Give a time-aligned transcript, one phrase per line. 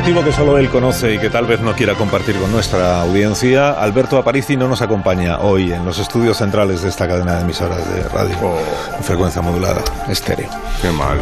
[0.00, 3.72] Motivo que solo él conoce y que tal vez no quiera compartir con nuestra audiencia,
[3.72, 7.94] Alberto Aparici no nos acompaña hoy en los estudios centrales de esta cadena de emisoras
[7.94, 9.02] de radio oh.
[9.02, 10.48] frecuencia modulada, estéreo.
[10.80, 11.18] Qué mal.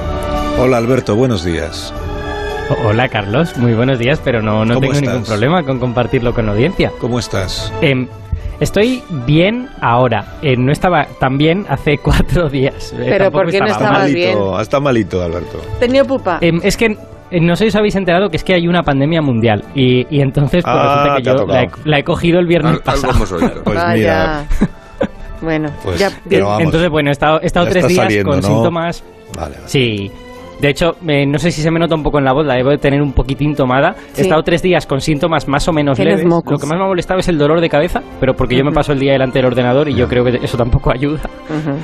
[0.60, 1.92] Hola Alberto, buenos días.
[2.84, 6.52] Hola Carlos, muy buenos días, pero no, no tengo ningún problema con compartirlo con la
[6.52, 6.92] audiencia.
[7.00, 7.72] ¿Cómo estás?
[7.80, 8.06] Em,
[8.60, 10.36] estoy bien ahora.
[10.40, 12.92] Eh, no estaba tan bien hace cuatro días.
[12.92, 14.38] Eh, ¿Pero por qué no estabas bien?
[14.60, 15.60] Está malito, Alberto.
[15.80, 16.38] Tenía pupa.
[16.40, 16.96] Em, es que eh,
[17.30, 20.20] no sé si os habéis enterado que es que hay una pandemia mundial y, y
[20.20, 21.46] entonces pues, ah, resulta que yo
[21.84, 23.12] la he, cogido el viernes pasado.
[23.64, 24.46] pues mira.
[25.40, 29.04] bueno, pues, ya, entonces bueno, he estado, he estado tres días con síntomas.
[29.36, 30.10] Vale, Sí,
[30.60, 32.70] de hecho, no sé si se me nota un poco en la voz, la debo
[32.70, 33.94] de tener un poquitín tomada.
[34.16, 36.24] He estado tres días con síntomas más o menos leves.
[36.24, 38.72] Lo que más me ha molestado es el dolor de cabeza, pero porque yo me
[38.72, 41.22] paso el día delante del ordenador y yo creo que eso tampoco ayuda.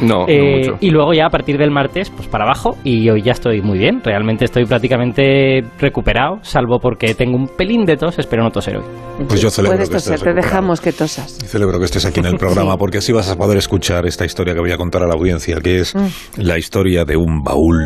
[0.03, 3.33] No, eh, Y luego ya a partir del martes, pues para abajo, y hoy ya
[3.33, 4.01] estoy muy bien.
[4.03, 8.85] Realmente estoy prácticamente recuperado, salvo porque tengo un pelín de tos, espero no toser hoy.
[9.29, 11.39] Pues yo celebro Puedes que toser, te dejamos que tosas.
[11.47, 14.53] Celebro que estés aquí en el programa, porque así vas a poder escuchar esta historia
[14.55, 16.09] que voy a contar a la audiencia, que es mm.
[16.39, 17.85] la historia de un baúl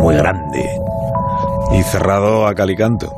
[0.00, 0.64] muy grande
[1.72, 3.12] y cerrado a calicanto.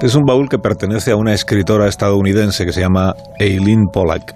[0.00, 4.34] Es un baúl que pertenece a una escritora estadounidense que se llama Eileen Pollack.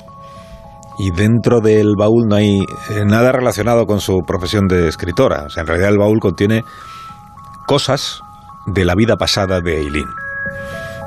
[0.99, 5.47] Y dentro del baúl no hay eh, nada relacionado con su profesión de escritora.
[5.57, 6.63] En realidad el baúl contiene
[7.67, 8.21] cosas
[8.67, 10.09] de la vida pasada de Eileen.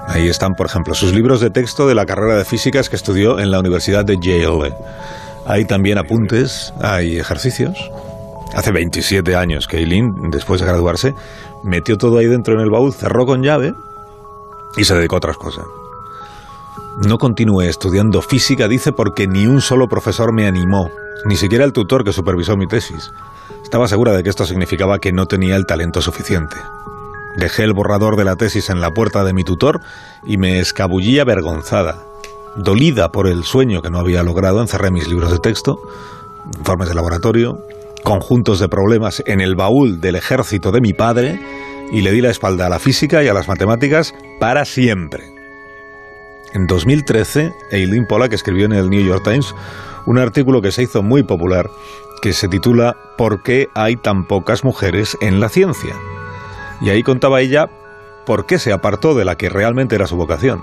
[0.07, 3.39] Ahí están, por ejemplo, sus libros de texto de la carrera de físicas que estudió
[3.39, 4.75] en la Universidad de Yale.
[5.45, 7.91] Hay también apuntes, hay ejercicios,
[8.55, 11.15] Hace 27 años que Eileen, después de graduarse,
[11.63, 13.73] metió todo ahí dentro en el baúl, cerró con llave
[14.75, 15.65] y se dedicó a otras cosas.
[17.05, 20.89] No continué estudiando física, dice, porque ni un solo profesor me animó,
[21.25, 23.11] ni siquiera el tutor que supervisó mi tesis.
[23.63, 26.57] Estaba segura de que esto significaba que no tenía el talento suficiente.
[27.37, 29.79] Dejé el borrador de la tesis en la puerta de mi tutor
[30.25, 31.99] y me escabullí avergonzada.
[32.55, 35.79] Dolida por el sueño que no había logrado, encerré mis libros de texto,
[36.57, 37.59] informes de laboratorio,
[38.03, 41.39] conjuntos de problemas en el baúl del ejército de mi padre
[41.91, 45.23] y le di la espalda a la física y a las matemáticas para siempre.
[46.53, 49.53] En 2013, Eileen Pollack escribió en el New York Times
[50.05, 51.69] un artículo que se hizo muy popular
[52.21, 55.95] que se titula ¿Por qué hay tan pocas mujeres en la ciencia?
[56.81, 57.69] Y ahí contaba ella
[58.25, 60.61] por qué se apartó de la que realmente era su vocación.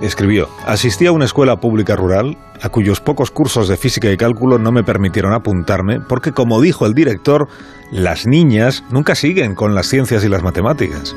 [0.00, 4.58] Escribió, asistí a una escuela pública rural a cuyos pocos cursos de física y cálculo
[4.58, 7.48] no me permitieron apuntarme porque, como dijo el director,
[7.90, 11.16] las niñas nunca siguen con las ciencias y las matemáticas.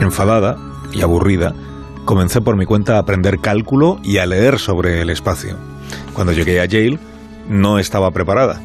[0.00, 0.56] Enfadada
[0.92, 1.54] y aburrida,
[2.04, 5.56] comencé por mi cuenta a aprender cálculo y a leer sobre el espacio.
[6.14, 6.98] Cuando llegué a Yale,
[7.48, 8.60] no estaba preparada.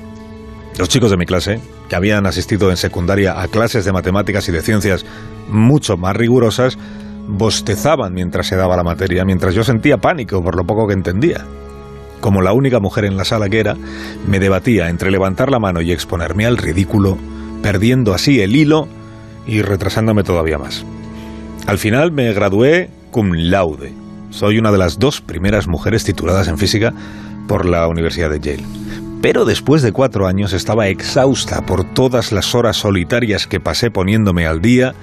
[0.78, 1.60] Los chicos de mi clase,
[1.90, 5.06] que habían asistido en secundaria a clases de matemáticas y de ciencias
[5.50, 6.78] mucho más rigurosas,
[7.32, 11.46] bostezaban mientras se daba la materia, mientras yo sentía pánico por lo poco que entendía.
[12.20, 13.76] Como la única mujer en la sala que era,
[14.28, 17.18] me debatía entre levantar la mano y exponerme al ridículo,
[17.64, 18.88] perdiendo así el hilo
[19.48, 20.86] y retrasándome todavía más.
[21.66, 23.94] Al final me gradué cum laude.
[24.30, 26.94] Soy una de las dos primeras mujeres tituladas en física
[27.48, 28.66] por la Universidad de Yale.
[29.22, 34.48] Pero después de cuatro años estaba exhausta por todas las horas solitarias que pasé poniéndome
[34.48, 34.96] al día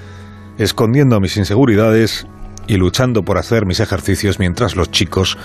[0.59, 2.27] escondiendo mis inseguridades
[2.67, 5.39] y luchando por hacer mis ejercicios mientras los chicos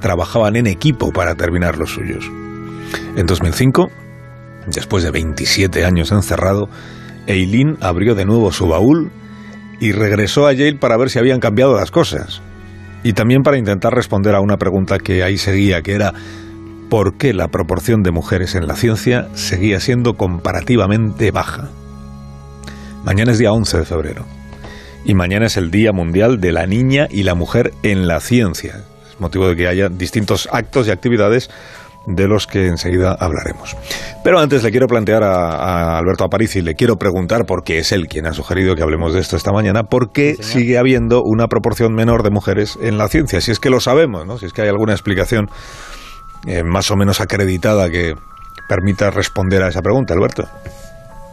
[0.00, 2.24] trabajaban en equipo para terminar los suyos.
[3.16, 3.90] En 2005,
[4.66, 6.68] después de 27 años encerrado,
[7.26, 9.10] Eileen abrió de nuevo su baúl
[9.80, 12.40] y regresó a Yale para ver si habían cambiado las cosas.
[13.04, 16.12] Y también para intentar responder a una pregunta que ahí seguía, que era
[16.88, 21.68] ¿por qué la proporción de mujeres en la ciencia seguía siendo comparativamente baja?
[23.04, 24.41] Mañana es día 11 de febrero
[25.04, 28.84] y mañana es el Día Mundial de la Niña y la Mujer en la Ciencia.
[29.10, 31.50] Es motivo de que haya distintos actos y actividades
[32.06, 33.76] de los que enseguida hablaremos.
[34.24, 38.26] Pero antes le quiero plantear a, Alberto Aparici, le quiero preguntar, porque es él quien
[38.26, 42.22] ha sugerido que hablemos de esto esta mañana, ¿por qué sigue habiendo una proporción menor
[42.22, 43.40] de mujeres en la ciencia?
[43.40, 44.38] Si es que lo sabemos, ¿no?
[44.38, 45.46] si es que hay alguna explicación
[46.46, 48.14] eh, más o menos acreditada que
[48.68, 50.48] permita responder a esa pregunta, Alberto.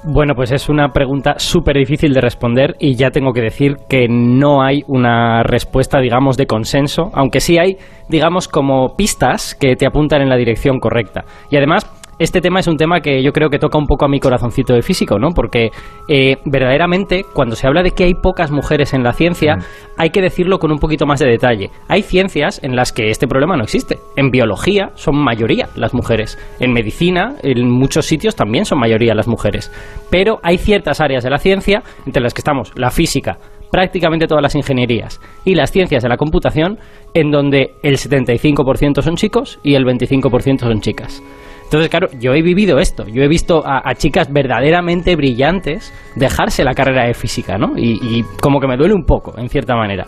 [0.04, 4.08] Bueno, pues es una pregunta súper difícil de responder y ya tengo que decir que
[4.08, 9.86] no hay una respuesta, digamos, de consenso, aunque sí hay, digamos, como pistas que te
[9.86, 11.26] apuntan en la dirección correcta.
[11.52, 11.86] Y además,
[12.20, 14.74] este tema es un tema que yo creo que toca un poco a mi corazoncito
[14.74, 15.30] de físico, ¿no?
[15.30, 15.72] Porque
[16.10, 19.62] eh, verdaderamente, cuando se habla de que hay pocas mujeres en la ciencia, mm.
[19.98, 21.70] hay que decirlo con un poquito más de detalle.
[21.88, 24.00] Hay ciencias en las que este problema no existe.
[24.18, 26.38] En biología son mayoría las mujeres.
[26.60, 29.72] En medicina, en muchos sitios también son mayoría las mujeres.
[30.10, 33.38] Pero hay ciertas áreas de la ciencia, entre las que estamos la física,
[33.72, 36.80] prácticamente todas las ingenierías y las ciencias de la computación,
[37.14, 41.24] en donde el 75% son chicos y el 25% son chicas.
[41.70, 43.06] Entonces, claro, yo he vivido esto.
[43.06, 47.74] Yo he visto a, chicas verdaderamente brillantes dejarse la carrera de física, ¿no?
[47.78, 50.08] Y, como que me duele un poco, en cierta manera.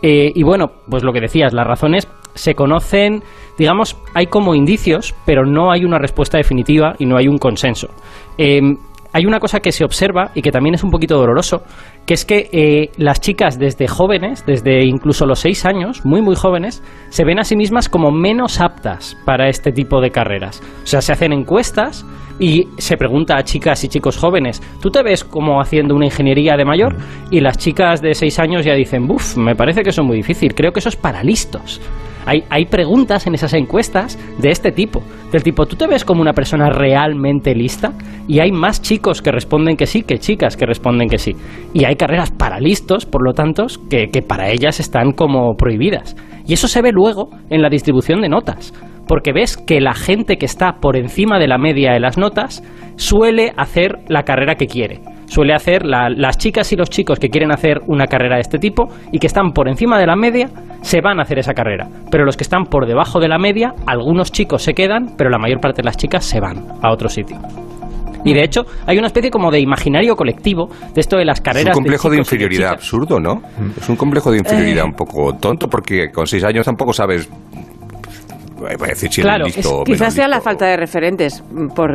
[0.00, 3.20] Eh, y bueno, pues lo que decías, las razones se conocen,
[3.58, 7.88] digamos, hay como indicios, pero no hay una respuesta definitiva y no hay un consenso.
[8.38, 8.60] Eh,
[9.12, 11.62] hay una cosa que se observa y que también es un poquito doloroso,
[12.06, 16.34] que es que eh, las chicas desde jóvenes, desde incluso los seis años, muy muy
[16.34, 20.62] jóvenes, se ven a sí mismas como menos aptas para este tipo de carreras.
[20.82, 22.06] O sea, se hacen encuestas
[22.38, 26.56] y se pregunta a chicas y chicos jóvenes, ¿tú te ves como haciendo una ingeniería
[26.56, 26.96] de mayor?
[27.30, 30.16] Y las chicas de seis años ya dicen, buf, me parece que eso es muy
[30.16, 31.80] difícil, creo que eso es para listos.
[32.26, 35.02] Hay, hay preguntas en esas encuestas de este tipo,
[35.32, 37.92] del tipo, ¿tú te ves como una persona realmente lista?
[38.28, 41.34] Y hay más chicos que responden que sí que chicas que responden que sí.
[41.74, 46.16] Y hay carreras para listos, por lo tanto, que, que para ellas están como prohibidas.
[46.46, 48.72] Y eso se ve luego en la distribución de notas
[49.08, 52.62] porque ves que la gente que está por encima de la media de las notas
[52.96, 55.00] suele hacer la carrera que quiere
[55.32, 58.88] suele hacer las chicas y los chicos que quieren hacer una carrera de este tipo
[59.12, 60.50] y que están por encima de la media,
[60.82, 61.88] se van a hacer esa carrera.
[62.10, 65.38] Pero los que están por debajo de la media, algunos chicos se quedan, pero la
[65.38, 67.38] mayor parte de las chicas se van a otro sitio.
[68.24, 71.72] Y de hecho, hay una especie como de imaginario colectivo de esto de las carreras.
[71.72, 73.40] Es un complejo de, inferioridad absurdo, ¿no?
[73.76, 77.28] Es un complejo de inferioridad un poco tonto porque con seis años tampoco sabes
[79.20, 79.46] claro,
[79.84, 81.42] quizás sea la falta de referentes.
[81.74, 81.92] Por,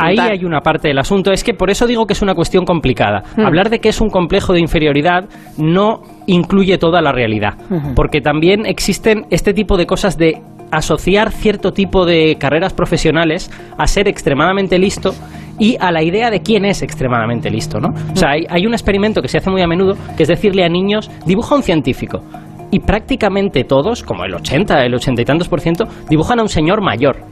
[0.00, 1.32] ahí, hay una parte del asunto.
[1.32, 3.22] Es que por eso digo que es una cuestión complicada.
[3.36, 3.46] Hmm.
[3.46, 5.28] Hablar de que es un complejo de inferioridad
[5.58, 7.54] no incluye toda la realidad.
[7.94, 10.40] Porque también existen este tipo de cosas de
[10.70, 15.14] asociar cierto tipo de carreras profesionales a ser extremadamente listo
[15.58, 17.90] y a la idea de quién es extremadamente listo, ¿no?
[18.12, 20.64] O sea, hay, hay, un experimento que se hace muy a menudo, que es decirle
[20.64, 22.22] a niños, dibuja un científico
[22.74, 26.48] y prácticamente todos, como el 80, el 80 y tantos por ciento, dibujan a un
[26.48, 27.24] señor mayor.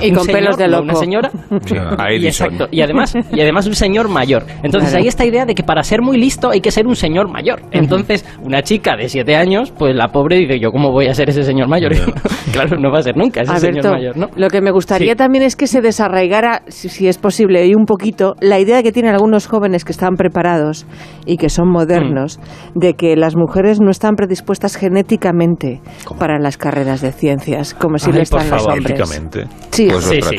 [0.00, 0.84] Y con pelos de loco.
[0.84, 1.30] Una señora.
[2.10, 2.68] y, exacto.
[2.70, 4.44] Y además, y además un señor mayor.
[4.62, 7.28] Entonces hay esta idea de que para ser muy listo hay que ser un señor
[7.28, 7.62] mayor.
[7.70, 11.28] Entonces, una chica de 7 años, pues la pobre dice, ¿yo cómo voy a ser
[11.30, 11.92] ese señor mayor?
[12.52, 14.28] claro, no va a ser nunca ese señor mayor, ¿no?
[14.36, 18.34] Lo que me gustaría también es que se desarraigara, si, es posible, y un poquito,
[18.40, 20.86] la idea que tienen algunos jóvenes que están preparados
[21.26, 22.78] y que son modernos, mm.
[22.78, 25.80] de que las mujeres no están predispuestas genéticamente
[26.18, 29.48] para las carreras de ciencias, como si lo están los hombres.
[29.70, 30.36] Sí, pues sí, sí.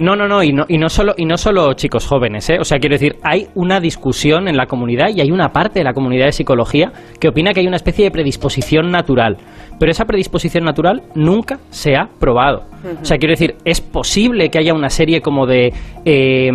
[0.00, 2.58] No, no, no y, no, y no solo y no solo chicos jóvenes, ¿eh?
[2.60, 5.84] O sea, quiero decir, hay una discusión en la comunidad y hay una parte de
[5.84, 9.36] la comunidad de psicología que opina que hay una especie de predisposición natural,
[9.78, 12.64] pero esa predisposición natural nunca se ha probado.
[13.00, 15.72] O sea, quiero decir, es posible que haya una serie como de
[16.04, 16.50] eh,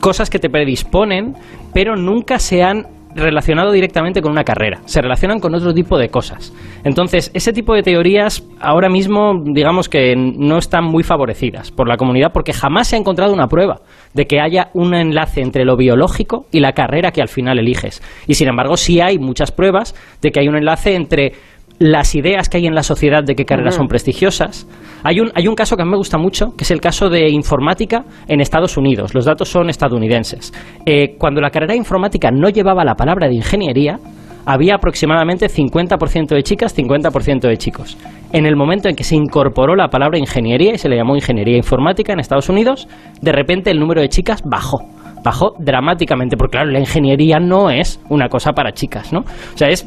[0.00, 1.34] cosas que te predisponen,
[1.74, 6.08] pero nunca se han relacionado directamente con una carrera, se relacionan con otro tipo de
[6.08, 6.52] cosas.
[6.84, 11.96] Entonces, ese tipo de teorías ahora mismo, digamos que no están muy favorecidas por la
[11.96, 13.80] comunidad porque jamás se ha encontrado una prueba
[14.14, 18.02] de que haya un enlace entre lo biológico y la carrera que al final eliges.
[18.26, 21.32] Y sin embargo, sí hay muchas pruebas de que hay un enlace entre
[21.80, 24.68] las ideas que hay en la sociedad de qué carreras son prestigiosas.
[25.02, 27.08] Hay un, hay un caso que a mí me gusta mucho, que es el caso
[27.08, 29.14] de informática en Estados Unidos.
[29.14, 30.52] Los datos son estadounidenses.
[30.84, 33.98] Eh, cuando la carrera de informática no llevaba la palabra de ingeniería,
[34.44, 37.96] había aproximadamente 50% de chicas, 50% de chicos.
[38.30, 41.56] En el momento en que se incorporó la palabra ingeniería y se le llamó ingeniería
[41.56, 42.88] informática en Estados Unidos,
[43.22, 44.80] de repente el número de chicas bajó
[45.22, 49.20] bajó dramáticamente, porque claro, la ingeniería no es una cosa para chicas, ¿no?
[49.20, 49.86] O sea, es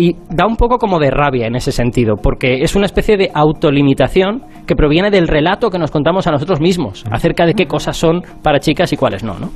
[0.00, 3.30] y da un poco como de rabia en ese sentido, porque es una especie de
[3.34, 7.98] autolimitación que proviene del relato que nos contamos a nosotros mismos acerca de qué cosas
[7.98, 9.50] son para chicas y cuáles no, ¿no?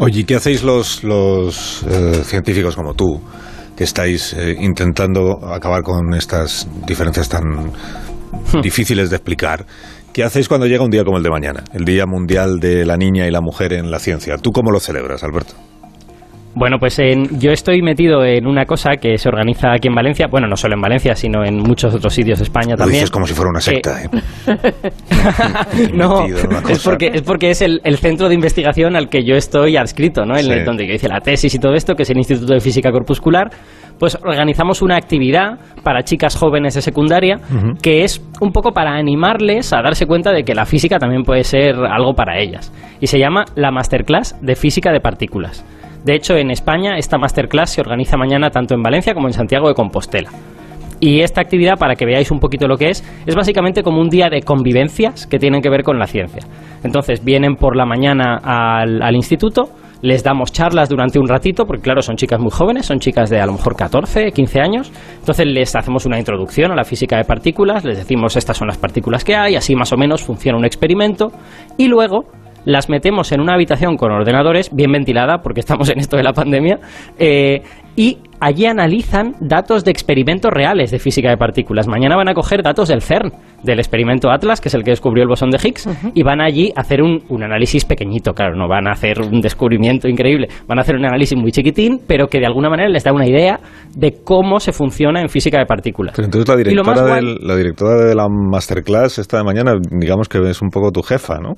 [0.00, 3.20] Oye, ¿qué hacéis los, los eh, científicos como tú,
[3.76, 8.62] que estáis eh, intentando acabar con estas diferencias tan hmm.
[8.62, 9.66] difíciles de explicar?
[10.14, 12.96] ¿Qué hacéis cuando llega un día como el de mañana, el Día Mundial de la
[12.96, 14.38] Niña y la Mujer en la Ciencia?
[14.38, 15.52] ¿Tú cómo lo celebras, Alberto?
[16.58, 17.00] Bueno, pues
[17.38, 20.74] yo estoy metido en una cosa que se organiza aquí en Valencia, bueno, no solo
[20.74, 22.94] en Valencia, sino en muchos otros sitios de España Lo también.
[23.02, 24.02] Dices como si fuera una secta.
[24.02, 24.08] ¿eh?
[25.94, 26.24] no,
[26.68, 30.36] es porque, es porque es el, centro de investigación al que yo estoy adscrito, ¿no?
[30.36, 32.60] En el, donde yo hice la tesis y todo esto, que es el Instituto de
[32.60, 33.50] Física Corpuscular.
[34.00, 37.40] Pues organizamos una actividad para chicas jóvenes de secundaria
[37.82, 41.44] que es un poco para animarles a darse cuenta de que la física también puede
[41.44, 42.72] ser algo para ellas.
[43.00, 45.64] Y se llama la Masterclass de Física de Partículas.
[46.08, 49.68] De hecho, en España esta masterclass se organiza mañana tanto en Valencia como en Santiago
[49.68, 50.30] de Compostela.
[51.00, 54.08] Y esta actividad, para que veáis un poquito lo que es, es básicamente como un
[54.08, 56.40] día de convivencias que tienen que ver con la ciencia.
[56.82, 59.68] Entonces, vienen por la mañana al, instituto,
[60.00, 63.42] les damos charlas durante un ratito, porque claro, son chicas muy jóvenes, son chicas de
[63.42, 64.90] a lo mejor 14, 15 años.
[65.18, 68.78] Entonces les hacemos una introducción a la física de partículas, les decimos estas son las
[68.78, 71.32] partículas que hay, así más o menos funciona un experimento.
[71.76, 72.24] Y luego
[72.64, 76.32] las metemos en una habitación con ordenadores, bien ventilada, porque estamos en esto de la
[76.32, 76.78] pandemia,
[77.18, 77.62] eh,
[77.96, 81.88] y allí analizan datos de experimentos reales de física de partículas.
[81.88, 83.32] Mañana van a coger datos del CERN,
[83.64, 86.72] del experimento Atlas, que es el que descubrió el bosón de Higgs, y van allí
[86.76, 90.78] a hacer un, un, análisis pequeñito, claro, no van a hacer un descubrimiento increíble, van
[90.78, 93.58] a hacer un análisis muy chiquitín, pero que de alguna manera les da una idea
[93.96, 96.14] de cómo se funciona en física de partículas.
[96.14, 100.62] Pero entonces la directora, la directora de la masterclass esta de mañana, digamos que es
[100.62, 101.54] un poco tu jefa, ¿no?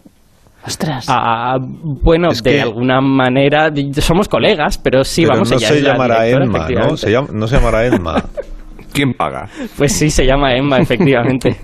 [0.67, 1.07] Ostras.
[1.09, 6.97] Ah, bueno, de alguna manera somos colegas, pero sí, vamos no se llamará Emma, ¿no?
[6.97, 8.25] Se no se llamará Emma.
[8.92, 9.49] ¿Quién paga?
[9.76, 11.56] Pues sí, se llama Emma, efectivamente.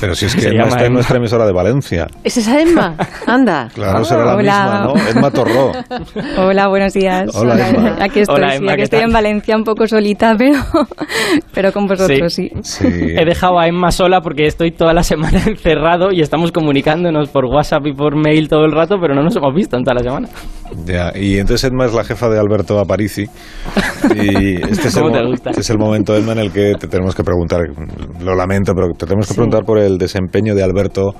[0.00, 2.06] Pero si es que Emma está en nuestra emisora de Valencia.
[2.22, 2.96] ¿Es esa Emma?
[3.26, 3.68] Anda.
[3.74, 4.94] Claro, será la misma, ¿no?
[5.08, 5.72] Emma Torró.
[6.38, 7.34] Hola, buenos días.
[7.34, 7.96] Hola, Emma.
[8.00, 10.58] Aquí estoy, Hola, Emma, sí, aquí estoy en Valencia un poco solita, pero,
[11.52, 12.50] pero con vosotros sí.
[12.62, 12.86] sí.
[12.86, 17.46] He dejado a Emma sola porque estoy toda la semana encerrado y estamos comunicándonos por
[17.46, 20.02] WhatsApp y por mail todo el rato, pero no nos hemos visto en toda la
[20.02, 20.28] semana.
[20.84, 23.24] Ya, y entonces Emma es la jefa de Alberto Aparici.
[24.14, 27.22] Y este es, el, este es el momento, Emma, en el que te tenemos que
[27.22, 27.60] preguntar,
[28.20, 31.14] lo lamento, pero te tenemos que preguntar por el desempeño de Alberto.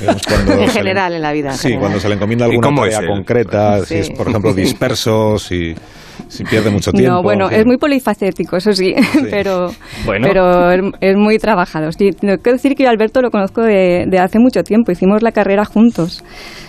[0.00, 1.52] en general, en la vida.
[1.52, 5.74] Sí, cuando se le encomienda alguna tarea concreta, si es, por ejemplo, disperso, si
[6.28, 7.12] si pierde mucho tiempo.
[7.12, 8.94] No, bueno, es muy polifacético, eso sí,
[9.30, 9.70] pero,
[10.06, 11.92] pero es, muy trabajado.
[11.92, 15.32] Sí, tengo que decir que Alberto lo conozco de, de, hace mucho tiempo, hicimos la
[15.32, 16.24] carrera juntos.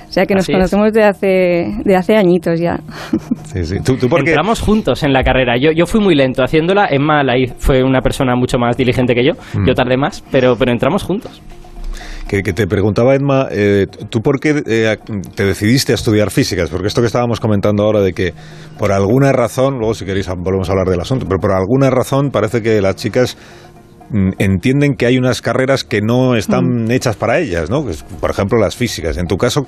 [0.08, 2.80] O sea que nos conocemos de hace, de hace añitos ya.
[3.46, 3.78] Sí, sí.
[3.84, 5.56] ¿Tú, tú Entramos juntos en la carrera.
[5.58, 6.88] Yo, yo fui muy lento haciéndola.
[6.90, 9.34] Emma la fue una persona mucho más diligente que yo.
[9.54, 9.76] Yo mm.
[9.76, 11.42] tardé más, pero, pero entramos juntos
[12.28, 14.98] que, te preguntaba, Edma, eh, ¿tú por qué eh,
[15.36, 16.70] te decidiste a estudiar físicas?
[16.70, 18.34] Porque esto que estábamos comentando ahora de que
[18.78, 22.32] por alguna razón, luego si queréis volvemos a hablar del asunto, pero por alguna razón
[22.32, 23.38] parece que las chicas
[24.10, 26.92] mm, entienden que hay unas carreras que no están mm.
[26.92, 27.86] hechas para ellas, ¿no?
[28.20, 29.18] Por ejemplo, las físicas.
[29.18, 29.68] En tu caso,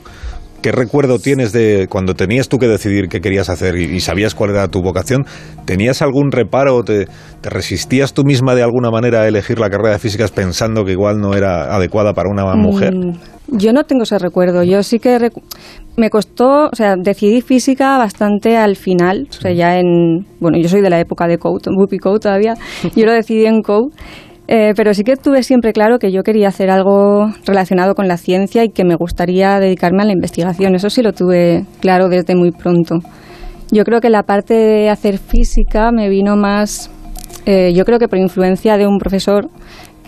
[0.61, 4.51] ¿Qué recuerdo tienes de cuando tenías tú que decidir qué querías hacer y, sabías cuál
[4.51, 5.25] era tu vocación?
[5.65, 6.83] ¿Tenías algún reparo?
[6.83, 7.05] Te,
[7.41, 10.91] ¿Te, resistías tú misma de alguna manera a elegir la carrera de físicas pensando que
[10.93, 12.95] igual no era adecuada para una mujer?
[12.95, 14.63] Mm, yo no tengo ese recuerdo.
[14.63, 15.29] Yo sí que
[15.95, 20.69] me costó, o sea, decidí física bastante al final, o sea, ya en, bueno, yo
[20.69, 22.55] soy de la época de Code, Whoopi Code todavía,
[22.95, 23.89] yo lo decidí en Code
[24.47, 28.17] eh, pero sí que tuve siempre claro que yo quería hacer algo relacionado con la
[28.17, 30.73] ciencia y que me gustaría dedicarme a la investigación.
[30.75, 32.99] Eso sí lo tuve claro desde muy pronto.
[33.71, 36.89] Yo creo que la parte de hacer física me vino más,
[37.45, 39.49] eh, yo creo que por influencia de un profesor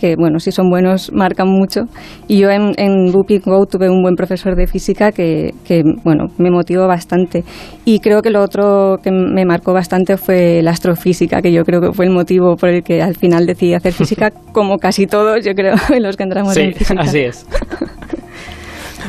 [0.00, 1.82] que, bueno, si son buenos, marcan mucho.
[2.26, 6.50] Y yo en, en Go tuve un buen profesor de física que, que, bueno, me
[6.50, 7.44] motivó bastante.
[7.84, 11.80] Y creo que lo otro que me marcó bastante fue la astrofísica, que yo creo
[11.80, 15.44] que fue el motivo por el que al final decidí hacer física, como casi todos,
[15.44, 17.02] yo creo, los que entramos en física.
[17.02, 17.46] así es.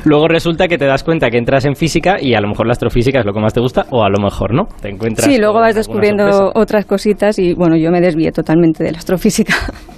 [0.06, 2.74] Luego resulta que te das cuenta que entras en física y a lo mejor la
[2.74, 4.66] astrofísica es lo que más te gusta o a lo mejor no.
[4.82, 5.26] Te encuentras.
[5.26, 9.54] Sí, luego vas descubriendo otras cositas y bueno, yo me desvié totalmente de la astrofísica.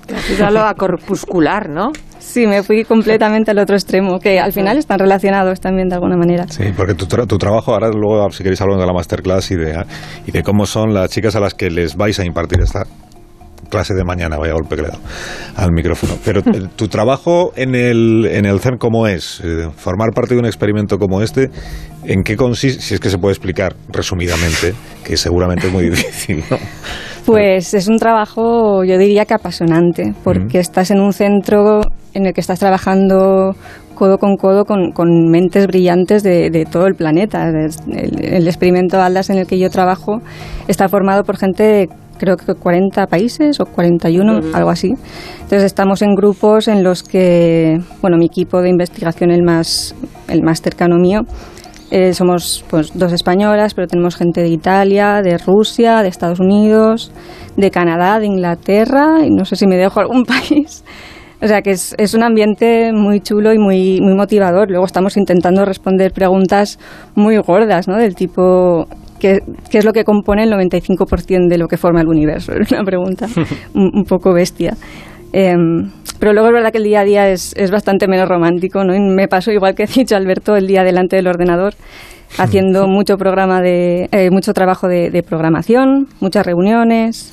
[0.52, 1.92] lo a corpuscular, ¿no?
[2.20, 6.16] Sí, me fui completamente al otro extremo, que al final están relacionados también de alguna
[6.16, 6.48] manera.
[6.48, 9.86] Sí, porque tu, tu trabajo, ahora luego si queréis hablar de la masterclass y de,
[10.26, 12.86] y de cómo son las chicas a las que les vais a impartir esta
[13.70, 14.89] clase de mañana, vaya golpe que le
[15.55, 16.13] al micrófono.
[16.24, 19.41] Pero eh, tu trabajo en el, en el CERN, ¿cómo es?
[19.43, 21.50] Eh, formar parte de un experimento como este,
[22.05, 22.82] ¿en qué consiste?
[22.82, 26.58] Si es que se puede explicar resumidamente, que seguramente es muy difícil, ¿no?
[27.25, 31.82] Pues es un trabajo, yo diría que apasionante, porque estás en un centro
[32.13, 33.55] en el que estás trabajando
[33.93, 37.48] codo con codo con, con mentes brillantes de, de, todo el planeta.
[37.50, 37.72] El,
[38.22, 40.22] el, experimento ALDAS en el que yo trabajo
[40.67, 41.89] está formado por gente
[42.24, 44.94] creo que 40 países o 41, algo así.
[45.36, 49.94] Entonces estamos en grupos en los que, bueno, mi equipo de investigación, el más,
[50.30, 51.22] el más cercano mío,
[51.96, 57.12] Eh, somos pues dos españolas, pero tenemos gente de Italia, de Rusia, de Estados Unidos,
[57.56, 60.84] de Canadá, de Inglaterra y no sé si me dejo algún país.
[61.39, 64.72] O sea que es, es, un ambiente muy chulo y muy, muy motivador.
[64.72, 66.80] Luego estamos intentando responder preguntas
[67.13, 67.98] muy gordas, ¿no?
[67.98, 68.88] Del tipo,
[69.24, 69.39] ¿qué,
[69.72, 72.51] qué es lo que compone el 95% de lo que forma el universo?
[72.60, 73.25] Es una pregunta
[73.74, 74.75] un, poco bestia.
[75.32, 75.89] Em,
[76.20, 78.94] pero luego es verdad que el día a día es, es bastante menos romántico, ¿no?
[78.94, 81.74] Y me paso igual que ha dicho Alberto el día delante del ordenador
[82.38, 87.32] haciendo mucho programa de eh, mucho trabajo de, de, programación, muchas reuniones.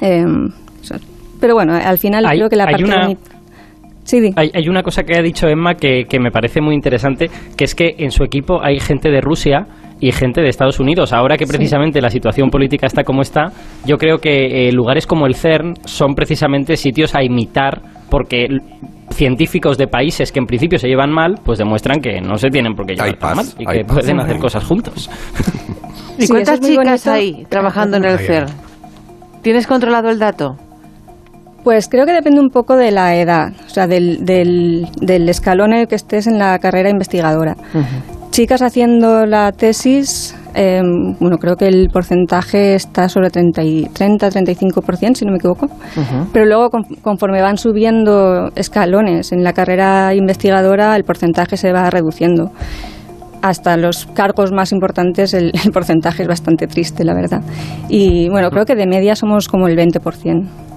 [0.00, 0.24] Eh,
[1.40, 3.08] pero bueno, al final hay, creo que la hay parte una,
[4.04, 4.32] Sí, di.
[4.36, 7.26] hay, hay, una cosa que ha dicho Emma que, que, me parece muy interesante,
[7.58, 9.66] que es que en su equipo hay gente de Rusia
[10.00, 11.12] y gente de Estados Unidos.
[11.12, 12.02] Ahora que precisamente sí.
[12.02, 13.46] la situación política está como está,
[13.84, 18.46] yo creo que eh, lugares como el CERN son precisamente sitios a imitar porque
[19.10, 22.74] científicos de países que en principio se llevan mal, pues demuestran que no se tienen
[22.74, 25.10] por qué llevar tan mal y que paz, pueden hacer cosas juntos.
[26.18, 28.48] ¿Y sí, cuántas chicas hay trabajando en el CERN?
[29.42, 30.56] ¿Tienes controlado el dato?
[31.64, 35.72] Pues creo que depende un poco de la edad, o sea, del, del, del escalón
[35.72, 37.56] en el que estés en la carrera investigadora.
[37.74, 38.17] Uh -huh.
[38.38, 40.80] Chicas haciendo la tesis, eh,
[41.18, 45.66] bueno, creo que el porcentaje está sobre 30-35%, si no me equivoco.
[45.66, 46.28] Uh -huh.
[46.32, 46.70] Pero luego,
[47.02, 52.52] conforme van subiendo escalones en la carrera investigadora, el porcentaje se va reduciendo
[53.42, 57.42] hasta los cargos más importantes el, el, porcentaje es bastante triste, la verdad.
[57.88, 60.67] Y bueno, creo que de media somos como el 20%.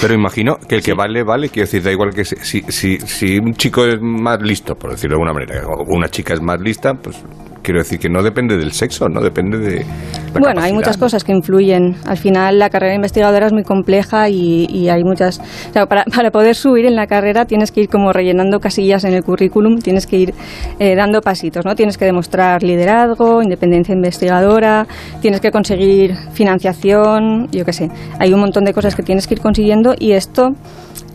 [0.00, 0.96] Pero imagino que el que sí.
[0.96, 4.74] vale, vale, quiero decir, da igual que si, si, si un chico es más listo,
[4.74, 7.22] por decirlo de alguna manera, o una chica es más lista, pues
[7.64, 9.78] quiero decir que no depende del sexo, no depende de.
[9.78, 11.96] La bueno, capacidad, hay muchas cosas que influyen.
[12.06, 15.40] Al final, la carrera investigadora es muy compleja y, y hay muchas.
[15.40, 19.04] O sea, para, para, poder subir en la carrera tienes que ir como rellenando casillas
[19.04, 20.34] en el currículum, tienes que ir
[20.78, 21.74] eh, dando pasitos, ¿no?
[21.74, 24.86] Tienes que demostrar liderazgo, independencia investigadora,
[25.20, 27.90] tienes que conseguir financiación, yo qué sé.
[28.18, 30.54] Hay un montón de cosas que tienes que ir consiguiendo y esto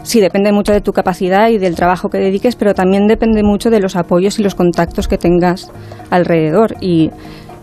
[0.04, 3.70] sí depende mucho de tu capacidad y del trabajo que dediques, pero también depende mucho
[3.70, 5.72] de los apoyos y los contactos que tengas
[6.10, 6.76] alrededor.
[6.82, 7.12] Y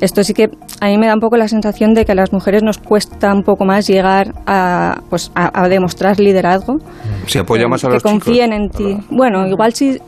[0.00, 0.50] esto sí que
[0.80, 3.32] a mí me da un poco la sensación de que a las mujeres nos cuesta
[3.32, 6.78] un poco más llegar a, pues, a, a demostrar liderazgo.
[7.26, 8.80] Se apoya más a que los confíen chicos.
[8.80, 9.06] en ti.
[9.10, 9.98] Bueno, igual sí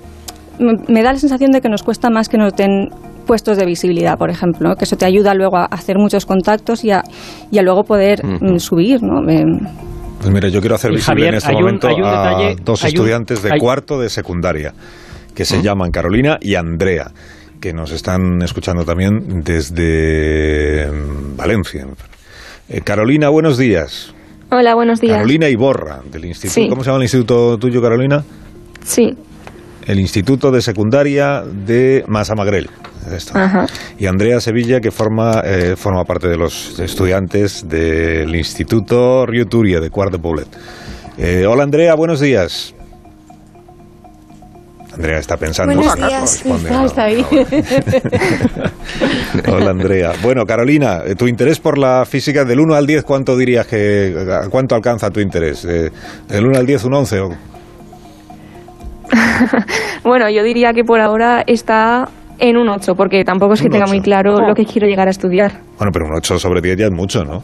[0.58, 2.88] me, me da la sensación de que nos cuesta más que nos den
[3.26, 4.76] puestos de visibilidad, por ejemplo, ¿no?
[4.76, 7.02] que eso te ayuda luego a hacer muchos contactos y a,
[7.50, 8.58] y a luego poder uh -huh.
[8.58, 9.20] subir, ¿no?
[9.30, 9.44] Eh,
[10.20, 12.84] pues mira, yo quiero hacer visible Javier, en este momento un, un detalle, a dos
[12.84, 14.74] estudiantes un, de cuarto de secundaria
[15.34, 17.12] que se llaman Carolina y Andrea,
[17.60, 21.86] que nos están escuchando también desde mm, Valencia.
[22.68, 24.12] Eh, Carolina, buenos días.
[24.50, 25.14] Hola, buenos días.
[25.14, 26.60] Carolina Iborra, del instituto.
[26.60, 26.68] Sí.
[26.68, 28.24] ¿Cómo se llama el instituto tuyo, Carolina?
[28.84, 29.16] Sí.
[29.86, 32.68] El Instituto de Secundaria de Masamagrel.
[33.34, 33.66] Ajá.
[33.98, 39.80] Y Andrea Sevilla, que forma, eh, forma parte de los estudiantes del Instituto Río Turia
[39.80, 40.48] de Cuart de Poblet.
[41.16, 42.74] Eh, hola Andrea, buenos días.
[44.98, 45.74] Andrea está pensando.
[45.74, 46.44] Buenos días.
[46.44, 47.24] No, está ahí.
[49.46, 50.12] Hola Andrea.
[50.22, 54.12] Bueno, Carolina, eh, tu interés por la física del 1 al 10, ¿cuánto dirías que
[54.50, 55.64] cuánto alcanza tu interés?
[55.64, 55.92] Eh,
[56.26, 57.28] ¿Del 1 al 10 un 11 o
[60.04, 63.84] bueno, yo diría que por ahora está en un 8, porque tampoco es que tenga
[63.84, 63.94] 8.
[63.94, 64.48] muy claro oh.
[64.48, 65.52] lo que quiero llegar a estudiar.
[65.76, 67.42] Bueno, pero un 8 sobre 10 ya es mucho, ¿no?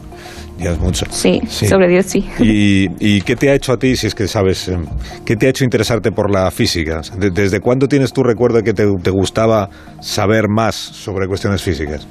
[0.57, 1.05] Ya es mucho.
[1.09, 1.67] Sí, sí.
[1.67, 2.25] sobre 10 sí.
[2.39, 4.85] ¿Y, ¿Y, qué te ha hecho a ti, si es que sabes, em,
[5.25, 7.01] qué te ha hecho interesarte por la física?
[7.17, 12.07] ¿Desde cuándo tienes tu recuerdo de que te, te gustaba saber más sobre cuestiones físicas?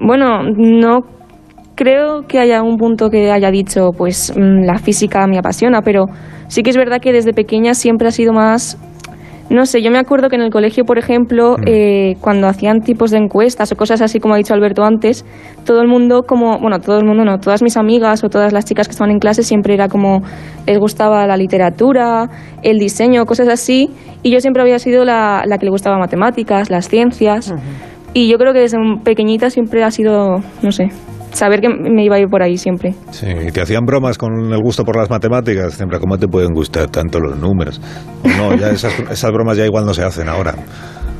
[0.00, 1.00] Bueno, no
[1.76, 6.06] creo que haya un punto que haya dicho, pues mm, la física me apasiona, pero
[6.48, 8.78] sí que es verdad que desde pequeña siempre ha sido más
[9.48, 11.62] no sé, yo me acuerdo que en el colegio, por ejemplo, mm.
[11.66, 15.24] eh, cuando hacían tipos de encuestas o cosas así como ha dicho Alberto antes,
[15.64, 18.64] todo el mundo como, bueno, todo el mundo no, todas mis amigas o todas las
[18.64, 20.22] chicas que estaban en clase siempre era como,
[20.66, 22.28] les gustaba la literatura,
[22.62, 23.90] el diseño, cosas así,
[24.22, 27.60] y yo siempre había sido la, la que le gustaba matemáticas, las ciencias, uh -huh.
[28.14, 30.88] y yo creo que desde pequeñita siempre ha sido, no sé,
[31.36, 32.94] saber que me iba a ir por ahí siempre.
[33.10, 36.52] Sí, y te hacían bromas con el gusto por las matemáticas, siempre, ¿cómo te pueden
[36.52, 37.80] gustar tanto los números?
[38.24, 40.54] No, ya esas, esas bromas ya igual no se hacen ahora.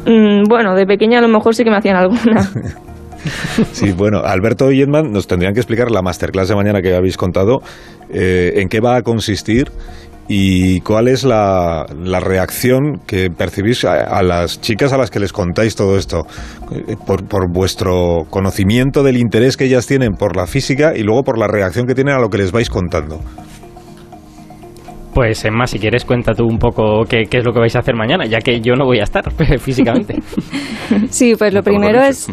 [0.07, 2.51] Mm, bueno, de pequeña a lo mejor sí que me hacían alguna.
[3.73, 7.17] Sí, bueno, Alberto y Edman nos tendrían que explicar la masterclass de mañana que habéis
[7.17, 7.61] contado,
[8.09, 9.73] eh, en qué va a consistir
[10.29, 15.21] y cuál es la, la reacción que percibís a, a, las chicas a las que
[15.21, 16.27] les contáis todo esto,
[16.73, 21.23] eh, por, por, vuestro conocimiento del interés que ellas tienen por la física y luego
[21.23, 23.21] por la reacción que tienen a lo que les vais contando.
[25.15, 27.79] Pues Emma, si quieres, cuenta tú un poco qué, qué es lo que vais a
[27.79, 29.25] hacer mañana, ya que yo no voy a estar
[29.61, 30.17] físicamente.
[31.09, 32.29] sí, pues lo primero es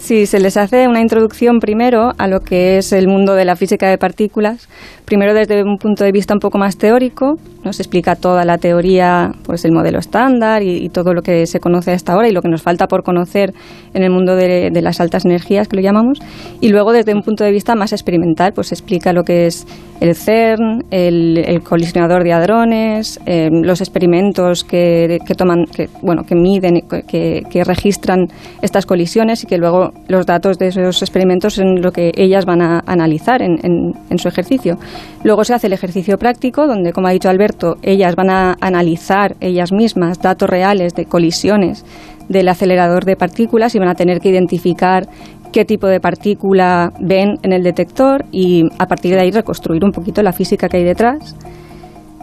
[0.00, 3.54] Sí, se les hace una introducción primero a lo que es el mundo de la
[3.54, 4.66] física de partículas,
[5.04, 9.32] primero desde un punto de vista un poco más teórico, nos explica toda la teoría,
[9.44, 12.48] pues el modelo estándar y, todo lo que se conoce hasta ahora y lo que
[12.48, 13.52] nos falta por conocer
[13.94, 16.18] en el mundo de, las altas energías, que lo llamamos,
[16.60, 19.66] y luego desde un punto de vista más experimental, pues explica lo que es
[20.00, 26.80] el CERN, el, colisionador de hadrones, eh, los experimentos que, toman, que, bueno, que miden,
[27.06, 28.26] que, registran
[28.62, 32.62] estas colisiones y que luego los datos de esos experimentos en lo que ellas van
[32.62, 34.78] a analizar en, en, su ejercicio.
[35.22, 37.49] Luego se hace el ejercicio práctico, donde, como ha dicho Alberto,
[37.82, 41.84] ellas van a analizar ellas mismas datos reales de colisiones
[42.28, 45.08] del acelerador de partículas y van a tener que identificar
[45.52, 49.92] qué tipo de partícula ven en el detector y a partir de ahí reconstruir un
[49.92, 51.34] poquito la física que hay detrás.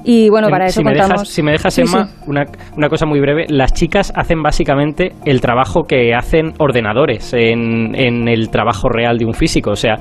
[0.10, 0.94] Y bueno, para eso si me.
[0.94, 2.46] Dejas, si me dejas, Emma, Una,
[2.78, 3.46] una, cosa muy breve.
[3.50, 9.26] Las chicas hacen básicamente el trabajo que hacen ordenadores en, en el trabajo real de
[9.26, 9.72] un físico.
[9.72, 9.96] O sea,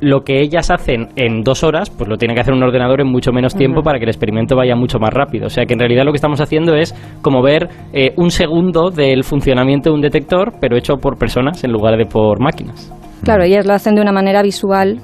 [0.00, 3.06] lo que ellas hacen en dos horas, pues lo tiene que hacer un ordenador en
[3.06, 5.46] mucho menos tiempo para que el experimento vaya mucho más rápido.
[5.46, 8.90] O sea, que en realidad lo que estamos haciendo es como ver eh, un segundo
[8.90, 12.92] del funcionamiento de un detector, pero hecho por personas en lugar de por máquinas.
[13.22, 14.98] Claro, ellas lo hacen de una manera visual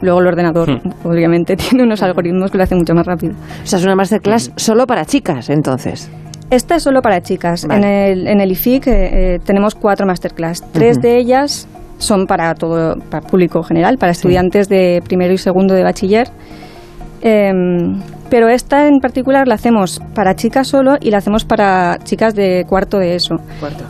[0.00, 1.06] Luego el ordenador, hmm.
[1.06, 3.34] obviamente, tiene unos algoritmos que lo hacen mucho más rápido.
[3.62, 6.10] O sea, es una masterclass solo para chicas, entonces.
[6.50, 7.64] Esta es solo para chicas.
[7.64, 10.64] En, el, en el IFIC eh, eh, tenemos cuatro masterclass.
[10.72, 15.74] Tres de ellas son para todo, para público general, para estudiantes de primero y segundo
[15.74, 16.28] de bachiller.
[17.22, 22.34] Em, pero esta en particular la hacemos para chicas solo y la hacemos para chicas
[22.34, 23.36] de cuarto de eso.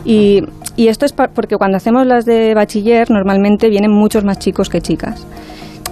[0.03, 0.43] Y,
[0.75, 4.81] y, esto es porque cuando hacemos las de bachiller normalmente vienen muchos más chicos que
[4.81, 5.25] chicas.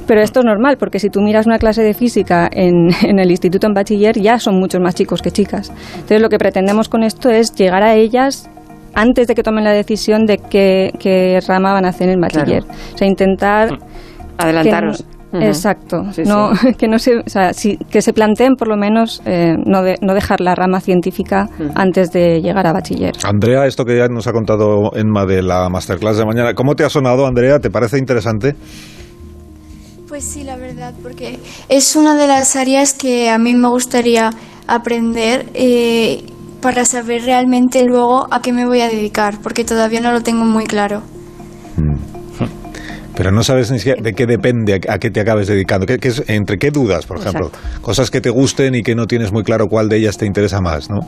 [0.10, 3.68] Pero esto es normal, porque si tú miras una clase de física en, el instituto
[3.68, 5.72] en bachiller, ya son muchos más chicos que chicas.
[5.94, 8.50] Entonces, lo que pretendemos con esto es llegar a ellas
[8.96, 12.64] antes de que tomen la decisión de qué, rama van a hacer en bachiller.
[12.96, 13.78] O sea, intentar...
[14.40, 15.06] Adelantaros.
[15.32, 16.02] Exacto.
[16.26, 17.52] no, Que, no se, o sea,
[17.92, 22.42] que se planteen por lo menos eh, no, no dejar la rama científica antes de
[22.42, 23.14] llegar a bachiller.
[23.24, 26.84] Andrea, esto que ya nos ha contado Enma de la masterclass de mañana, ¿cómo te
[26.84, 27.60] ha sonado, Andrea?
[27.60, 28.56] ¿Te parece interesante?
[30.10, 31.38] Pues sí, la verdad, porque
[31.70, 34.32] es una de las áreas que a mí me gustaría
[34.66, 36.24] aprender eh,
[36.64, 40.46] para saber realmente luego a qué me voy a dedicar, porque todavía no lo tengo
[40.46, 41.04] muy claro.
[41.78, 41.94] Mm.
[43.16, 45.86] Pero no sabes ni siquiera de qué depende a qué te acabes dedicando.
[45.86, 47.52] ¿Qué, es, ¿Entre qué dudas, por ejemplo?
[47.82, 50.60] Cosas que te gusten y que no tienes muy claro cuál de ellas te interesa
[50.60, 51.02] más, ¿no?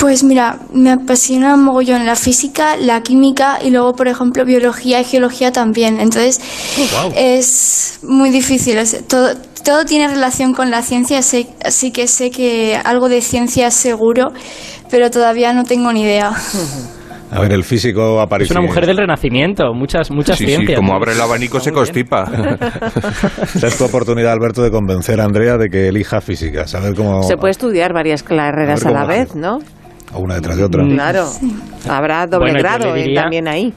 [0.00, 4.98] Pues mira, me apasiona un mogollón la física, la química y luego, por ejemplo, biología
[4.98, 6.00] y geología también.
[6.00, 6.40] Entonces,
[7.04, 8.78] oh, es muy difícil.
[9.06, 13.74] todo, todo tiene relación con la ciencia, así que sé que algo de ciencia es
[13.74, 14.28] seguro,
[14.90, 16.32] pero todavía no tengo ni idea.
[17.32, 18.52] A ver, el físico aparece.
[18.52, 20.66] Es una mujer del renacimiento, muchas, muchas ciencias.
[20.66, 22.24] Sí, como abre el abanico se constipa.
[23.54, 26.66] Esa es tu oportunidad, Alberto, de convencer a Andrea de que elija física.
[26.66, 27.22] Saber cómo.
[27.22, 29.58] Se puede estudiar varias carreras a, la vez, ¿no?
[30.18, 30.84] Una detrás de otra.
[30.84, 31.28] Claro,
[31.88, 33.72] habrá doble grado eh, también ahí.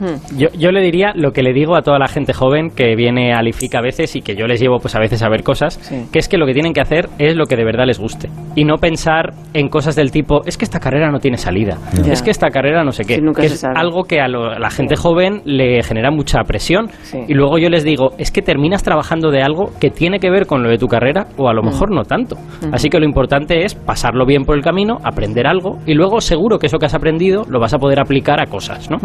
[0.00, 0.38] Hmm.
[0.38, 3.32] Yo, yo, le diría lo que le digo a toda la gente joven que viene
[3.32, 5.78] al IFIC a veces y que yo les llevo pues a veces a ver cosas,
[6.12, 8.28] que es que lo que tienen que hacer es lo que de verdad les guste
[8.54, 12.22] y no pensar en cosas del tipo es que esta carrera no tiene salida, es
[12.22, 16.10] que esta carrera no sé qué, es algo que a, la gente joven le genera
[16.10, 16.90] mucha presión
[17.28, 20.46] y luego yo les digo es que terminas trabajando de algo que tiene que ver
[20.46, 21.66] con lo de tu carrera o a lo hmm.
[21.66, 22.74] mejor no tanto, hmm.
[22.74, 26.58] así que lo importante es pasarlo bien por el camino, aprender algo y luego seguro
[26.58, 28.98] que eso que has aprendido lo vas a poder aplicar a cosas, ¿no?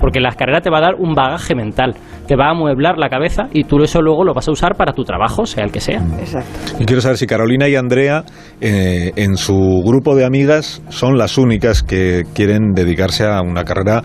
[0.00, 1.94] Porque las carrera te va a dar un bagaje mental,
[2.26, 4.92] te va a amueblar la cabeza y tú eso luego lo vas a usar para
[4.92, 6.02] tu trabajo, sea el que sea.
[6.18, 6.76] Exacto.
[6.80, 8.24] Y quiero saber si Carolina y Andrea
[8.60, 14.02] eh, en su grupo de amigas son las únicas que quieren dedicarse a una carrera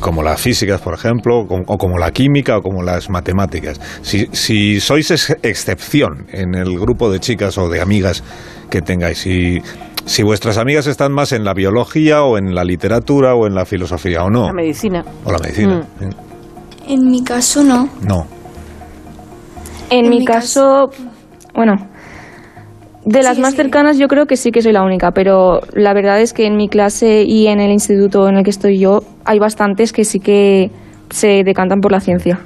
[0.00, 3.80] como las físicas, por ejemplo, o como la química o como las matemáticas.
[4.02, 8.22] Si, si sois excepción en el grupo de chicas o de amigas
[8.68, 9.62] que tengáis, y
[10.06, 13.64] si vuestras amigas están más en la biología o en la literatura o en la
[13.64, 14.46] filosofía o no.
[14.46, 15.04] La medicina.
[15.24, 15.86] O la medicina.
[16.00, 16.92] Mm.
[16.92, 17.88] En mi caso no.
[18.02, 18.24] No.
[19.90, 20.90] En, mi, caso,
[21.54, 21.74] bueno,
[23.04, 26.20] de las más cercanas yo creo que sí que soy la única, pero la verdad
[26.20, 29.38] es que en mi clase y en el instituto en el que estoy yo hay
[29.38, 30.70] bastantes que sí que
[31.10, 32.40] se decantan por la ciencia.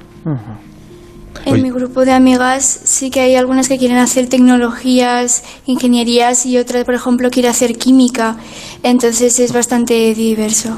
[1.45, 6.57] En mi grupo de amigas sí que hay algunas que quieren hacer tecnologías, ingenierías y
[6.57, 8.37] otras, por ejemplo, quiere hacer química.
[8.83, 10.77] Entonces es bastante diverso.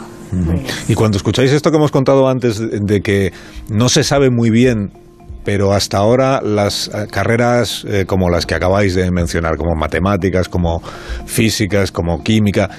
[0.88, 3.32] Y cuando escucháis esto que hemos contado antes de que
[3.69, 4.91] no se sabe muy bien
[5.43, 10.47] pero hasta ahora las eh, carreras eh, como las que acabáis de mencionar, como matemáticas,
[10.47, 10.82] como
[11.26, 12.69] físicas, como química,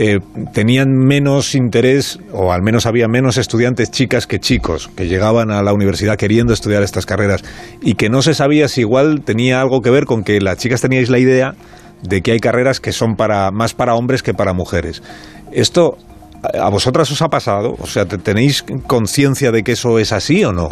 [0.00, 0.20] eh,
[0.52, 5.60] tenían menos interés, o al menos había menos estudiantes chicas que chicos, que llegaban a
[5.60, 7.42] la universidad queriendo estudiar estas carreras,
[7.82, 10.82] y que no se sabía si igual tenía algo que ver con que las chicas
[10.82, 11.56] teníais la idea
[12.04, 15.02] de que hay carreras que son para, más para hombres que para mujeres.
[15.50, 15.98] Esto
[16.44, 20.52] a vosotras os ha pasado, o sea, ¿tenéis conciencia de que eso es así o
[20.52, 20.68] no?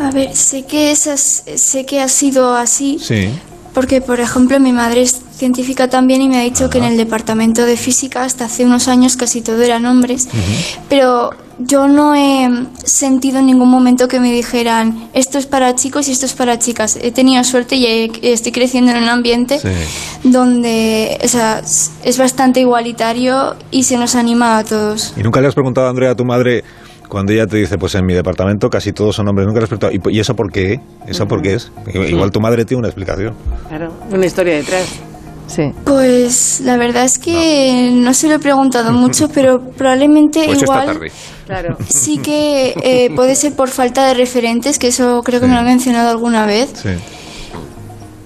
[0.00, 2.98] A ver, sé que, esas, sé que ha sido así.
[2.98, 3.30] Sí.
[3.74, 6.96] Porque, por ejemplo, mi madre es científica también y me ha dicho que en el
[6.96, 10.28] departamento de física hasta hace unos años casi todo eran hombres.
[10.88, 12.48] Pero yo no he
[12.84, 16.58] sentido en ningún momento que me dijeran esto es para chicos y esto es para
[16.58, 16.98] chicas.
[17.00, 19.60] He tenido suerte y estoy creciendo en un ambiente
[20.24, 21.62] donde o sea,
[22.04, 25.14] es bastante igualitario y se nos anima a todos.
[25.16, 26.64] ¿Y nunca le has preguntado, Andrea, a tu madre
[27.10, 30.00] cuando ella te dice, pues en mi departamento casi todos son hombres, nunca respecto ¿y,
[30.16, 30.80] ¿y eso por qué?
[31.06, 31.70] ¿Eso por qué es?
[31.92, 33.34] Igual tu madre tiene una explicación.
[33.68, 34.86] Claro, una historia detrás.
[35.48, 35.72] Sí.
[35.84, 41.00] Pues la verdad es que no, se lo he preguntado mucho, pero probablemente pues igual
[41.44, 41.76] claro.
[41.88, 45.60] sí que eh, puede ser por falta de referentes, que eso creo que me lo
[45.60, 46.70] ha mencionado alguna vez.
[46.74, 46.90] Sí.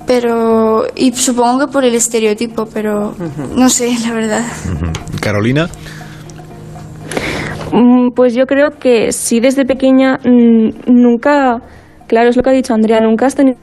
[0.06, 3.14] Pero, y supongo que por el estereotipo, pero
[3.56, 4.44] no sé, la verdad.
[5.18, 5.70] Carolina.
[7.74, 11.60] Mm, pues yo creo que sí desde pequeña mm, nunca,
[12.06, 13.58] claro, es lo que ha dicho Andrea, nunca has tenido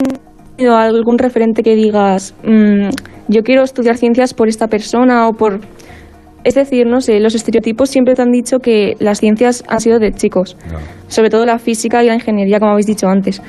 [0.76, 2.90] algún referente que digas, mm,
[3.28, 5.60] yo quiero estudiar ciencias por esta persona o por...
[6.44, 9.98] Es decir, no sé, los estereotipos siempre te han dicho que las ciencias han sido
[9.98, 10.58] de chicos,
[11.06, 13.40] sobre todo la física y la ingeniería, como habéis dicho antes.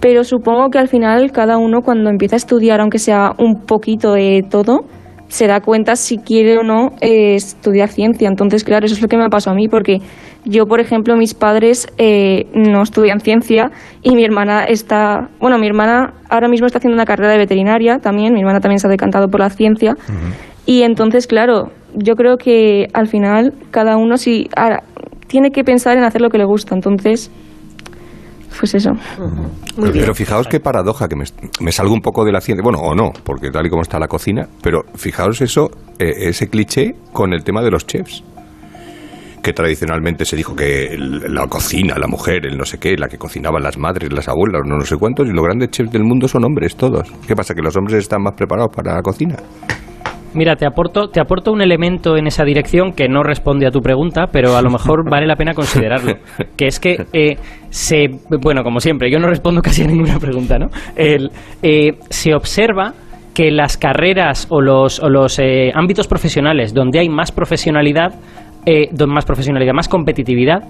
[0.00, 4.12] Pero supongo que al final cada uno cuando empieza a estudiar, aunque sea un poquito
[4.12, 4.84] de todo,
[5.28, 8.28] se da cuenta si quiere o no eh, estudiar ciencia.
[8.28, 10.00] Entonces, claro, eso es lo que me ha pasado a mí, porque
[10.44, 13.70] yo, por ejemplo, mis padres eh, no estudian ciencia
[14.02, 17.98] y mi hermana está, bueno, mi hermana ahora mismo está haciendo una carrera de veterinaria
[17.98, 19.96] también, mi hermana también se ha decantado por la ciencia.
[20.64, 24.82] Y entonces, claro, yo creo que al final cada uno si ahora,
[25.26, 26.74] tiene que pensar en hacer lo que le gusta.
[26.74, 27.30] Entonces,
[28.58, 28.90] pues eso.
[29.76, 33.12] pero, fijaos qué paradoja, que me, salgo un poco de la ciencia, bueno, o no,
[33.24, 37.44] porque tal y como está la cocina, pero fijaos eso, eh, ese cliché con el
[37.44, 38.22] tema de los chefs
[39.46, 43.16] que tradicionalmente se dijo que la cocina, la mujer, el no sé qué, la que
[43.16, 46.26] cocinaban las madres, las abuelas, no, no sé cuántos, y los grandes chefs del mundo
[46.26, 47.08] son hombres todos.
[47.28, 47.54] ¿Qué pasa?
[47.54, 49.36] ¿Que los hombres están más preparados para la cocina?
[50.36, 53.80] Mira, te aporto, te aporto un elemento en esa dirección que no responde a tu
[53.80, 56.12] pregunta, pero a lo mejor vale la pena considerarlo.
[56.58, 57.36] Que es que eh,
[57.70, 58.08] se.
[58.42, 60.66] Bueno, como siempre, yo no respondo casi a ninguna pregunta, ¿no?
[60.94, 61.30] El,
[61.62, 62.92] eh, se observa
[63.32, 68.14] que las carreras o los, o los eh, ámbitos profesionales donde hay más profesionalidad,
[69.06, 70.64] más profesionalidad, más competitividad,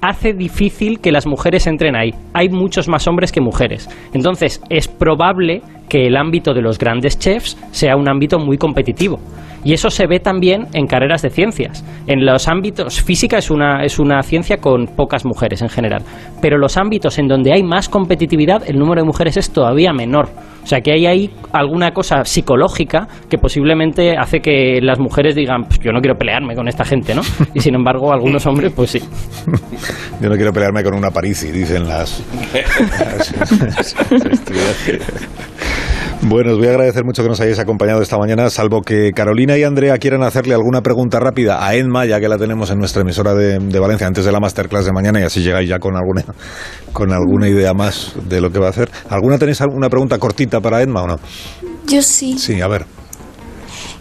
[0.00, 2.12] hace difícil que las mujeres entren ahí.
[2.32, 3.88] Hay muchos más hombres que mujeres.
[4.12, 9.18] Entonces, es probable que el ámbito de los grandes chefs sea un ámbito muy competitivo.
[9.66, 11.84] Y eso se ve también en carreras de ciencias.
[12.06, 16.04] En los ámbitos, física es una, es una ciencia con pocas mujeres en general,
[16.40, 20.28] pero los ámbitos en donde hay más competitividad, el número de mujeres es todavía menor.
[20.62, 25.64] O sea que hay ahí alguna cosa psicológica que posiblemente hace que las mujeres digan,
[25.64, 27.22] pues yo no quiero pelearme con esta gente, ¿no?
[27.52, 29.00] Y sin embargo, algunos hombres, pues sí.
[30.20, 32.22] Yo no quiero pelearme con una Parisi, dicen las...
[36.22, 39.56] Bueno, os voy a agradecer mucho que nos hayáis acompañado esta mañana, salvo que Carolina
[39.58, 43.02] y Andrea quieran hacerle alguna pregunta rápida a Edma, ya que la tenemos en nuestra
[43.02, 46.24] emisora de, Valencia antes de la masterclass de mañana y así llegáis ya con alguna,
[46.92, 48.90] con alguna idea más de lo que va a hacer.
[49.10, 51.16] ¿Alguna tenéis alguna pregunta cortita para Edma o no?
[51.86, 52.38] Yo sí.
[52.38, 52.86] Sí, a ver.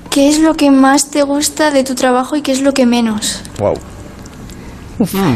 [0.10, 2.86] ¿Qué es lo que más te gusta de tu trabajo y qué es lo que
[2.86, 3.44] menos?
[3.60, 3.74] Wow.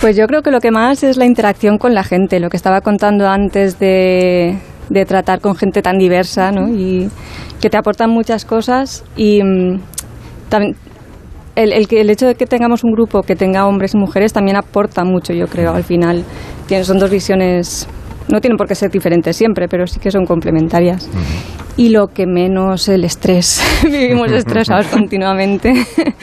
[0.00, 2.58] Pues yo creo que lo que más es la interacción con la gente, lo que
[2.58, 4.58] estaba contando antes de,
[4.88, 6.68] de tratar con gente tan diversa ¿no?
[6.68, 7.08] y
[7.60, 9.80] que te aportan muchas cosas y mm,
[10.48, 10.76] también
[11.56, 14.56] el, el, el, hecho de que tengamos un grupo que tenga hombres y mujeres también
[14.56, 16.22] aporta mucho, yo creo, al final.
[16.82, 17.88] Son dos visiones,
[18.28, 21.08] no tienen por qué ser diferentes siempre, pero sí que son complementarias.
[21.78, 23.62] Y lo que menos el estrés.
[23.84, 25.72] Vivimos estresados continuamente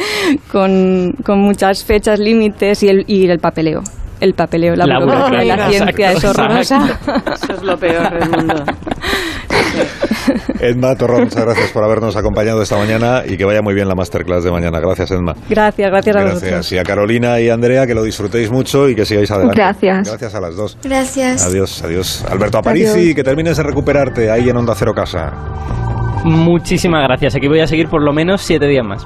[0.52, 3.82] con, con, muchas fechas límites y el, y el papeleo
[4.23, 4.99] el papeleo, la, la
[5.43, 6.99] la ciencia es horrorosa.
[7.33, 8.63] Eso es lo peor del mundo.
[10.62, 13.95] Edma Torrón, muchas gracias por habernos acompañado esta mañana y que vaya muy bien la
[13.95, 14.79] masterclass de mañana.
[14.79, 15.33] Gracias, Edma.
[15.49, 16.71] Gracias, gracias a Gracias.
[16.71, 19.59] Y a Carolina y Andrea, que lo disfrutéis mucho y que sigáis adelante.
[19.59, 20.07] Gracias.
[20.07, 20.77] Gracias a las dos.
[20.81, 21.45] Gracias.
[21.45, 22.23] Adiós, adiós.
[22.29, 25.33] Alberto Aparici, que termines de recuperarte ahí en Onda Cero Casa.
[26.23, 27.36] Muchísimas gracias.
[27.36, 29.06] Aquí voy a seguir por lo menos siete días más.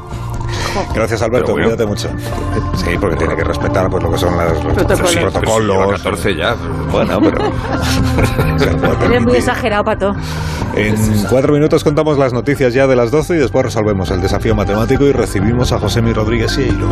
[0.93, 1.53] Gracias, Alberto.
[1.53, 2.09] Cuídate mucho.
[2.75, 5.15] Sí, porque tiene que respetar pues, lo que son las, los protocolos.
[5.15, 6.03] protocolos.
[6.03, 6.55] 14 ya.
[6.91, 7.51] Bueno, pero.
[9.05, 10.13] Eres muy exagerado, Pato.
[10.75, 10.95] En
[11.29, 15.05] cuatro minutos contamos las noticias ya de las 12 y después resolvemos el desafío matemático
[15.05, 16.87] y recibimos a José Mi Rodríguez Sieiro.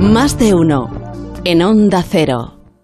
[0.00, 0.88] Más de uno.
[1.44, 2.63] En Onda Cero.